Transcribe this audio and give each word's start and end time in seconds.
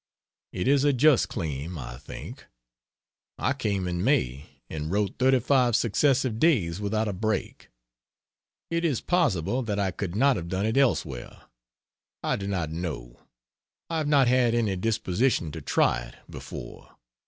It 0.51 0.67
is 0.67 0.83
a 0.83 0.93
just 0.93 1.29
claim, 1.29 1.77
I 1.77 1.97
think. 1.99 2.47
I 3.37 3.53
came 3.53 3.87
in 3.87 4.03
May, 4.03 4.61
and 4.67 4.89
wrought 4.89 5.17
35 5.19 5.75
successive 5.75 6.39
days 6.39 6.81
without 6.81 7.07
a 7.07 7.13
break. 7.13 7.69
It 8.71 8.83
is 8.83 8.99
possible 8.99 9.61
that 9.61 9.77
I 9.77 9.91
could 9.91 10.15
not 10.15 10.37
have 10.37 10.47
done 10.49 10.65
it 10.65 10.75
elsewhere. 10.75 11.43
I 12.23 12.35
do 12.35 12.47
not 12.47 12.71
know; 12.71 13.19
I 13.91 13.99
have 13.99 14.07
not 14.07 14.27
had 14.27 14.55
any 14.55 14.75
disposition 14.75 15.51
to 15.51 15.61
try 15.61 15.99
it, 16.05 16.15
before. 16.27 16.97